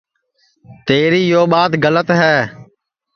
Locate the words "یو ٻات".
1.33-1.71